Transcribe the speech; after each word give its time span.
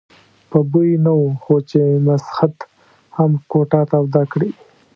په 0.49 0.59
بوی 0.71 0.91
نه 1.05 1.11
وو 1.17 1.27
خو 1.43 1.55
چې 1.69 1.81
مسخد 2.05 2.53
هم 3.17 3.31
کوټه 3.51 3.81
توده 3.91 4.23
کړي. 4.31 4.51